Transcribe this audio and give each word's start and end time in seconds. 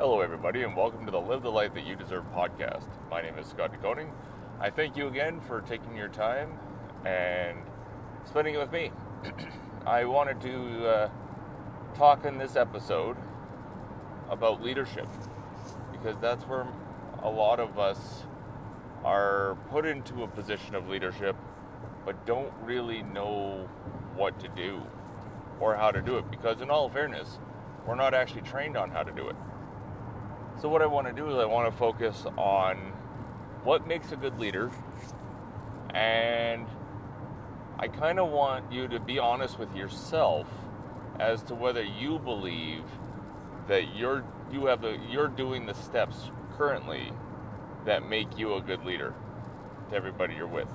Hello, 0.00 0.20
everybody, 0.20 0.62
and 0.62 0.76
welcome 0.76 1.04
to 1.06 1.10
the 1.10 1.20
Live 1.20 1.42
the 1.42 1.50
Life 1.50 1.74
That 1.74 1.84
You 1.84 1.96
Deserve 1.96 2.22
podcast. 2.32 2.86
My 3.10 3.20
name 3.20 3.36
is 3.36 3.48
Scott 3.48 3.72
DeConing. 3.72 4.08
I 4.60 4.70
thank 4.70 4.96
you 4.96 5.08
again 5.08 5.40
for 5.40 5.60
taking 5.62 5.96
your 5.96 6.06
time 6.06 6.56
and 7.04 7.58
spending 8.24 8.54
it 8.54 8.58
with 8.58 8.70
me. 8.70 8.92
I 9.86 10.04
wanted 10.04 10.40
to 10.42 10.86
uh, 10.86 11.10
talk 11.96 12.24
in 12.24 12.38
this 12.38 12.54
episode 12.54 13.16
about 14.30 14.62
leadership 14.62 15.08
because 15.90 16.16
that's 16.20 16.44
where 16.44 16.68
a 17.24 17.28
lot 17.28 17.58
of 17.58 17.80
us 17.80 18.22
are 19.02 19.58
put 19.68 19.84
into 19.84 20.22
a 20.22 20.28
position 20.28 20.76
of 20.76 20.88
leadership 20.88 21.34
but 22.04 22.24
don't 22.24 22.52
really 22.62 23.02
know 23.02 23.68
what 24.14 24.38
to 24.38 24.48
do 24.50 24.80
or 25.58 25.74
how 25.74 25.90
to 25.90 26.00
do 26.00 26.18
it 26.18 26.30
because, 26.30 26.60
in 26.60 26.70
all 26.70 26.88
fairness, 26.88 27.40
we're 27.84 27.96
not 27.96 28.14
actually 28.14 28.42
trained 28.42 28.76
on 28.76 28.90
how 28.90 29.02
to 29.02 29.10
do 29.10 29.28
it. 29.28 29.34
So, 30.60 30.68
what 30.68 30.82
I 30.82 30.86
want 30.86 31.06
to 31.06 31.12
do 31.12 31.30
is 31.30 31.36
I 31.36 31.44
want 31.44 31.72
to 31.72 31.78
focus 31.78 32.26
on 32.36 32.78
what 33.62 33.86
makes 33.86 34.10
a 34.10 34.16
good 34.16 34.40
leader, 34.40 34.72
and 35.94 36.66
I 37.78 37.86
kind 37.86 38.18
of 38.18 38.30
want 38.30 38.72
you 38.72 38.88
to 38.88 38.98
be 38.98 39.20
honest 39.20 39.56
with 39.56 39.72
yourself 39.76 40.48
as 41.20 41.44
to 41.44 41.54
whether 41.54 41.84
you 41.84 42.18
believe 42.18 42.82
that 43.68 43.94
you're 43.94 44.24
you 44.50 44.66
have 44.66 44.80
the 44.82 44.98
you're 45.08 45.28
doing 45.28 45.64
the 45.64 45.74
steps 45.74 46.32
currently 46.56 47.12
that 47.84 48.08
make 48.08 48.36
you 48.36 48.54
a 48.54 48.60
good 48.60 48.84
leader 48.84 49.14
to 49.90 49.96
everybody 49.96 50.34
you're 50.34 50.48
with. 50.48 50.68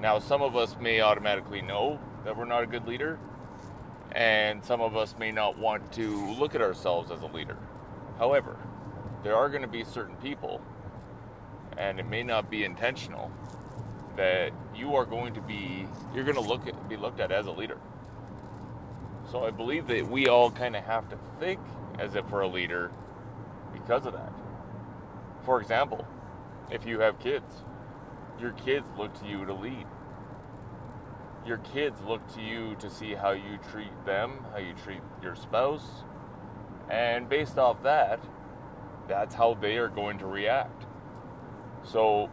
Now, 0.00 0.18
some 0.18 0.42
of 0.42 0.56
us 0.56 0.76
may 0.80 1.02
automatically 1.02 1.62
know 1.62 2.00
that 2.24 2.36
we're 2.36 2.46
not 2.46 2.64
a 2.64 2.66
good 2.66 2.88
leader, 2.88 3.16
and 4.10 4.64
some 4.64 4.80
of 4.80 4.96
us 4.96 5.14
may 5.20 5.30
not 5.30 5.56
want 5.56 5.92
to 5.92 6.32
look 6.32 6.56
at 6.56 6.60
ourselves 6.60 7.12
as 7.12 7.20
a 7.22 7.26
leader. 7.26 7.56
However, 8.20 8.58
there 9.24 9.34
are 9.34 9.48
going 9.48 9.62
to 9.62 9.68
be 9.68 9.82
certain 9.82 10.16
people, 10.16 10.60
and 11.78 11.98
it 11.98 12.06
may 12.06 12.22
not 12.22 12.50
be 12.50 12.64
intentional, 12.64 13.32
that 14.14 14.52
you 14.76 14.94
are 14.94 15.06
going 15.06 15.32
to 15.32 15.40
be 15.40 15.88
you're 16.14 16.24
going 16.24 16.36
to 16.36 16.42
look 16.42 16.66
at, 16.66 16.86
be 16.86 16.98
looked 16.98 17.18
at 17.18 17.32
as 17.32 17.46
a 17.46 17.50
leader. 17.50 17.78
So 19.32 19.46
I 19.46 19.50
believe 19.50 19.86
that 19.86 20.06
we 20.06 20.28
all 20.28 20.50
kind 20.50 20.76
of 20.76 20.84
have 20.84 21.08
to 21.08 21.18
think 21.38 21.60
as 21.98 22.14
if 22.14 22.28
we're 22.30 22.42
a 22.42 22.48
leader 22.48 22.90
because 23.72 24.04
of 24.04 24.12
that. 24.12 24.32
For 25.44 25.58
example, 25.58 26.06
if 26.70 26.84
you 26.84 27.00
have 27.00 27.18
kids, 27.20 27.64
your 28.38 28.52
kids 28.52 28.86
look 28.98 29.18
to 29.20 29.26
you 29.26 29.46
to 29.46 29.54
lead. 29.54 29.86
Your 31.46 31.58
kids 31.58 31.98
look 32.02 32.20
to 32.34 32.42
you 32.42 32.76
to 32.80 32.90
see 32.90 33.14
how 33.14 33.30
you 33.30 33.58
treat 33.70 34.04
them, 34.04 34.44
how 34.52 34.58
you 34.58 34.74
treat 34.84 35.00
your 35.22 35.34
spouse, 35.34 36.04
and 36.90 37.28
based 37.28 37.58
off 37.58 37.82
that, 37.82 38.20
that's 39.08 39.34
how 39.34 39.54
they 39.54 39.76
are 39.78 39.88
going 39.88 40.18
to 40.18 40.26
react. 40.26 40.86
So, 41.84 42.28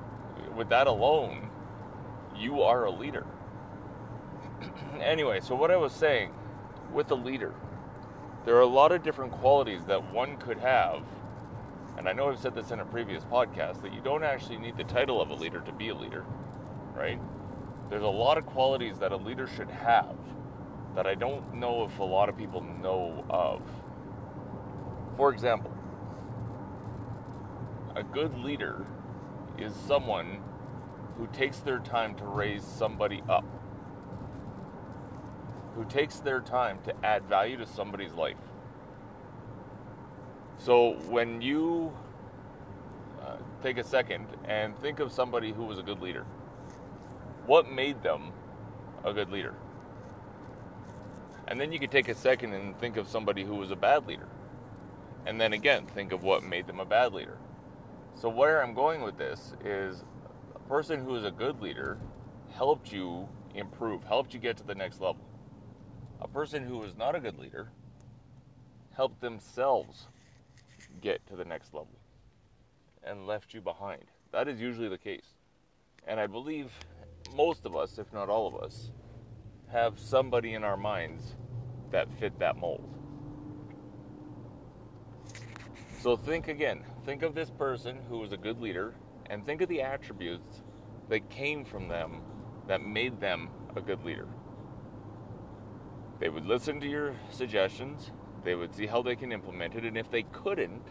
with 0.55 0.69
that 0.69 0.87
alone, 0.87 1.49
you 2.35 2.61
are 2.61 2.85
a 2.85 2.91
leader. 2.91 3.25
anyway, 4.99 5.39
so 5.39 5.55
what 5.55 5.71
I 5.71 5.77
was 5.77 5.93
saying 5.93 6.33
with 6.93 7.11
a 7.11 7.15
leader, 7.15 7.53
there 8.45 8.55
are 8.55 8.61
a 8.61 8.65
lot 8.65 8.91
of 8.91 9.03
different 9.03 9.31
qualities 9.33 9.81
that 9.87 10.13
one 10.13 10.37
could 10.37 10.57
have. 10.57 11.03
And 11.97 12.07
I 12.07 12.13
know 12.13 12.29
I've 12.29 12.39
said 12.39 12.55
this 12.55 12.71
in 12.71 12.79
a 12.79 12.85
previous 12.85 13.23
podcast 13.23 13.81
that 13.81 13.93
you 13.93 14.01
don't 14.01 14.23
actually 14.23 14.57
need 14.57 14.77
the 14.77 14.83
title 14.83 15.21
of 15.21 15.29
a 15.29 15.33
leader 15.33 15.61
to 15.61 15.71
be 15.71 15.89
a 15.89 15.95
leader, 15.95 16.25
right? 16.95 17.19
There's 17.89 18.03
a 18.03 18.07
lot 18.07 18.37
of 18.37 18.45
qualities 18.45 18.99
that 18.99 19.11
a 19.11 19.17
leader 19.17 19.47
should 19.47 19.69
have 19.69 20.15
that 20.95 21.07
I 21.07 21.15
don't 21.15 21.55
know 21.55 21.85
if 21.85 21.99
a 21.99 22.03
lot 22.03 22.29
of 22.29 22.37
people 22.37 22.61
know 22.81 23.25
of. 23.29 23.61
For 25.17 25.31
example, 25.33 25.75
a 27.95 28.03
good 28.03 28.37
leader 28.37 28.85
is 29.57 29.73
someone 29.73 30.39
who 31.17 31.25
takes 31.33 31.57
their 31.57 31.79
time 31.79 32.13
to 32.15 32.25
raise 32.25 32.63
somebody 32.63 33.23
up, 33.27 33.43
who 35.73 35.83
takes 35.85 36.19
their 36.19 36.39
time 36.39 36.77
to 36.83 36.93
add 37.03 37.23
value 37.23 37.57
to 37.57 37.65
somebody's 37.65 38.13
life. 38.13 38.37
So 40.59 40.93
when 41.09 41.41
you 41.41 41.91
uh, 43.25 43.37
take 43.63 43.79
a 43.79 43.83
second 43.83 44.27
and 44.45 44.77
think 44.79 44.99
of 44.99 45.11
somebody 45.11 45.51
who 45.51 45.63
was 45.63 45.79
a 45.79 45.83
good 45.83 45.99
leader, 45.99 46.25
what 47.47 47.71
made 47.71 48.03
them 48.03 48.31
a 49.03 49.13
good 49.13 49.31
leader? 49.31 49.55
And 51.47 51.59
then 51.59 51.71
you 51.71 51.79
could 51.79 51.91
take 51.91 52.07
a 52.07 52.15
second 52.15 52.53
and 52.53 52.77
think 52.77 52.97
of 52.97 53.07
somebody 53.07 53.43
who 53.43 53.55
was 53.55 53.71
a 53.71 53.75
bad 53.75 54.05
leader. 54.05 54.27
And 55.27 55.41
then 55.41 55.51
again, 55.51 55.85
think 55.87 56.13
of 56.13 56.23
what 56.23 56.41
made 56.41 56.67
them 56.67 56.79
a 56.79 56.85
bad 56.85 57.13
leader. 57.13 57.37
So, 58.15 58.29
where 58.29 58.63
I'm 58.63 58.73
going 58.73 59.01
with 59.01 59.17
this 59.17 59.53
is 59.63 60.05
a 60.55 60.59
person 60.69 61.03
who 61.03 61.17
is 61.17 61.25
a 61.25 61.31
good 61.31 61.61
leader 61.61 61.97
helped 62.53 62.93
you 62.93 63.27
improve, 63.53 64.05
helped 64.05 64.33
you 64.33 64.39
get 64.39 64.55
to 64.55 64.63
the 64.63 64.73
next 64.73 65.01
level. 65.01 65.21
A 66.21 66.29
person 66.29 66.63
who 66.63 66.81
is 66.83 66.95
not 66.95 67.13
a 67.13 67.19
good 67.19 67.37
leader 67.37 67.69
helped 68.95 69.19
themselves 69.19 70.07
get 71.01 71.27
to 71.27 71.35
the 71.35 71.45
next 71.45 71.73
level 71.73 71.99
and 73.03 73.27
left 73.27 73.53
you 73.53 73.59
behind. 73.59 74.05
That 74.31 74.47
is 74.47 74.61
usually 74.61 74.87
the 74.87 74.97
case. 74.97 75.35
And 76.07 76.21
I 76.21 76.27
believe 76.27 76.71
most 77.35 77.65
of 77.65 77.75
us, 77.75 77.97
if 77.97 78.11
not 78.13 78.29
all 78.29 78.47
of 78.47 78.63
us, 78.63 78.91
have 79.73 79.99
somebody 79.99 80.53
in 80.53 80.63
our 80.63 80.77
minds 80.77 81.35
that 81.91 82.07
fit 82.17 82.39
that 82.39 82.55
mold. 82.55 82.97
So 85.99 86.15
think 86.15 86.47
again. 86.47 86.83
Think 87.05 87.23
of 87.23 87.33
this 87.33 87.49
person 87.49 87.97
who 88.07 88.19
was 88.19 88.31
a 88.31 88.37
good 88.37 88.61
leader 88.61 88.93
and 89.25 89.43
think 89.45 89.61
of 89.61 89.69
the 89.69 89.81
attributes 89.81 90.61
that 91.09 91.29
came 91.29 91.65
from 91.65 91.87
them 91.87 92.21
that 92.67 92.81
made 92.81 93.19
them 93.19 93.49
a 93.75 93.81
good 93.81 94.03
leader. 94.03 94.27
They 96.19 96.29
would 96.29 96.45
listen 96.45 96.79
to 96.81 96.87
your 96.87 97.15
suggestions, 97.31 98.11
they 98.43 98.55
would 98.55 98.75
see 98.75 98.85
how 98.85 99.01
they 99.01 99.15
can 99.15 99.31
implement 99.31 99.75
it, 99.75 99.85
and 99.85 99.97
if 99.97 100.09
they 100.11 100.23
couldn't, 100.23 100.83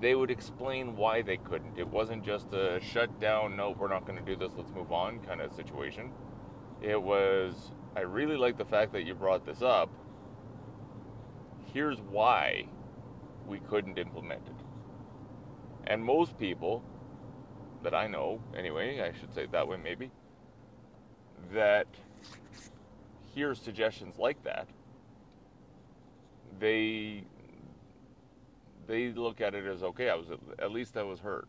they 0.00 0.14
would 0.14 0.30
explain 0.30 0.96
why 0.96 1.22
they 1.22 1.36
couldn't. 1.38 1.78
It 1.78 1.88
wasn't 1.88 2.24
just 2.24 2.52
a 2.52 2.80
shut 2.80 3.18
down, 3.20 3.56
no, 3.56 3.74
we're 3.78 3.88
not 3.88 4.06
going 4.06 4.18
to 4.18 4.24
do 4.24 4.36
this, 4.36 4.52
let's 4.56 4.72
move 4.72 4.92
on 4.92 5.20
kind 5.20 5.40
of 5.40 5.52
situation. 5.52 6.10
It 6.82 7.00
was, 7.00 7.72
I 7.96 8.00
really 8.00 8.36
like 8.36 8.58
the 8.58 8.64
fact 8.64 8.92
that 8.92 9.04
you 9.04 9.14
brought 9.14 9.46
this 9.46 9.62
up. 9.62 9.90
Here's 11.72 12.00
why 12.00 12.66
we 13.46 13.60
couldn't 13.60 13.98
implement 13.98 14.42
it. 14.46 14.64
And 15.86 16.04
most 16.04 16.38
people 16.38 16.82
that 17.82 17.94
I 17.94 18.06
know, 18.06 18.40
anyway, 18.56 19.00
I 19.00 19.18
should 19.18 19.32
say 19.34 19.44
it 19.44 19.52
that 19.52 19.68
way 19.68 19.76
maybe, 19.76 20.10
that 21.52 21.86
hear 23.34 23.54
suggestions 23.54 24.18
like 24.18 24.42
that, 24.44 24.68
they 26.58 27.24
they 28.86 29.12
look 29.12 29.40
at 29.40 29.54
it 29.54 29.66
as 29.66 29.82
okay. 29.82 30.10
I 30.10 30.14
was 30.14 30.26
at 30.58 30.70
least 30.70 30.96
I 30.96 31.02
was 31.02 31.20
heard. 31.20 31.48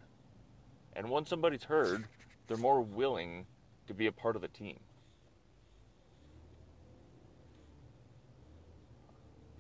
And 0.96 1.10
once 1.10 1.30
somebody's 1.30 1.64
heard, 1.64 2.06
they're 2.48 2.58
more 2.58 2.82
willing 2.82 3.46
to 3.88 3.94
be 3.94 4.08
a 4.08 4.12
part 4.12 4.36
of 4.36 4.42
the 4.42 4.48
team. 4.48 4.80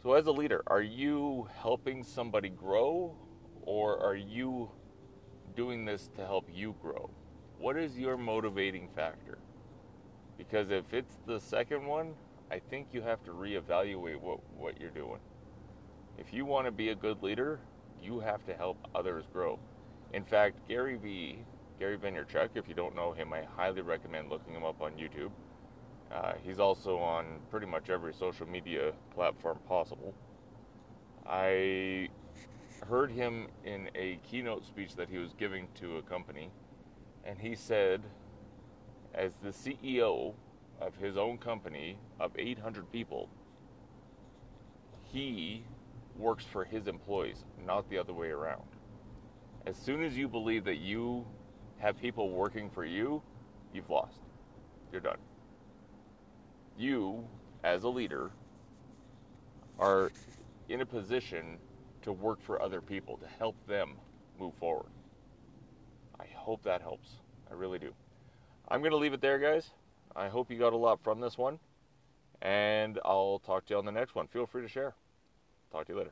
So, 0.07 0.13
as 0.13 0.25
a 0.27 0.31
leader, 0.31 0.63
are 0.67 0.81
you 0.81 1.49
helping 1.61 2.01
somebody 2.01 2.47
grow 2.47 3.13
or 3.63 3.99
are 3.99 4.15
you 4.15 4.71
doing 5.53 5.83
this 5.83 6.09
to 6.15 6.25
help 6.25 6.47
you 6.49 6.77
grow? 6.81 7.09
What 7.59 7.75
is 7.75 7.99
your 7.99 8.15
motivating 8.15 8.87
factor? 8.95 9.37
Because 10.37 10.71
if 10.71 10.93
it's 10.93 11.17
the 11.25 11.41
second 11.41 11.85
one, 11.85 12.13
I 12.49 12.59
think 12.59 12.87
you 12.93 13.01
have 13.01 13.21
to 13.25 13.31
reevaluate 13.31 14.21
what, 14.21 14.39
what 14.55 14.79
you're 14.79 14.91
doing. 14.91 15.19
If 16.17 16.31
you 16.31 16.45
want 16.45 16.67
to 16.67 16.71
be 16.71 16.87
a 16.91 16.95
good 16.95 17.21
leader, 17.21 17.59
you 18.01 18.21
have 18.21 18.45
to 18.45 18.53
help 18.53 18.77
others 18.95 19.25
grow. 19.33 19.59
In 20.13 20.23
fact, 20.23 20.69
Gary 20.69 20.95
Vee, 20.95 21.39
Gary 21.79 21.97
Vaynerchuk, 21.97 22.51
if 22.55 22.69
you 22.69 22.75
don't 22.75 22.95
know 22.95 23.11
him, 23.11 23.33
I 23.33 23.41
highly 23.43 23.81
recommend 23.81 24.29
looking 24.29 24.53
him 24.53 24.63
up 24.63 24.81
on 24.81 24.93
YouTube. 24.93 25.31
Uh, 26.13 26.33
he's 26.43 26.59
also 26.59 26.97
on 26.97 27.39
pretty 27.51 27.65
much 27.65 27.89
every 27.89 28.13
social 28.13 28.47
media 28.47 28.93
platform 29.13 29.59
possible. 29.67 30.13
I 31.25 32.09
heard 32.87 33.11
him 33.11 33.47
in 33.65 33.89
a 33.95 34.19
keynote 34.29 34.65
speech 34.65 34.95
that 34.95 35.09
he 35.09 35.17
was 35.17 35.33
giving 35.33 35.67
to 35.75 35.97
a 35.97 36.01
company, 36.01 36.49
and 37.25 37.37
he 37.37 37.55
said, 37.55 38.01
as 39.13 39.33
the 39.43 39.49
CEO 39.49 40.33
of 40.79 40.95
his 40.95 41.17
own 41.17 41.37
company 41.37 41.97
of 42.19 42.31
800 42.37 42.89
people, 42.91 43.29
he 45.03 45.63
works 46.15 46.45
for 46.45 46.63
his 46.63 46.87
employees, 46.87 47.43
not 47.65 47.89
the 47.89 47.97
other 47.97 48.13
way 48.13 48.29
around. 48.29 48.63
As 49.65 49.75
soon 49.75 50.03
as 50.03 50.15
you 50.15 50.27
believe 50.27 50.63
that 50.65 50.77
you 50.77 51.25
have 51.79 51.99
people 51.99 52.29
working 52.29 52.69
for 52.69 52.85
you, 52.85 53.21
you've 53.73 53.89
lost. 53.89 54.19
You're 54.91 55.01
done. 55.01 55.17
You, 56.77 57.27
as 57.63 57.83
a 57.83 57.89
leader, 57.89 58.31
are 59.79 60.11
in 60.69 60.81
a 60.81 60.85
position 60.85 61.57
to 62.03 62.11
work 62.11 62.41
for 62.41 62.61
other 62.61 62.81
people, 62.81 63.17
to 63.17 63.27
help 63.39 63.55
them 63.67 63.95
move 64.39 64.53
forward. 64.55 64.89
I 66.19 66.25
hope 66.35 66.63
that 66.63 66.81
helps. 66.81 67.09
I 67.49 67.53
really 67.53 67.79
do. 67.79 67.93
I'm 68.69 68.81
going 68.81 68.91
to 68.91 68.97
leave 68.97 69.13
it 69.13 69.21
there, 69.21 69.39
guys. 69.39 69.71
I 70.15 70.27
hope 70.27 70.51
you 70.51 70.57
got 70.57 70.73
a 70.73 70.77
lot 70.77 70.99
from 71.03 71.19
this 71.19 71.37
one. 71.37 71.59
And 72.41 72.99
I'll 73.03 73.41
talk 73.45 73.65
to 73.65 73.73
you 73.73 73.77
on 73.79 73.85
the 73.85 73.91
next 73.91 74.13
one. 74.13 74.27
Feel 74.27 74.45
free 74.45 74.61
to 74.61 74.67
share. 74.67 74.93
Talk 75.71 75.87
to 75.87 75.93
you 75.93 75.99
later. 75.99 76.11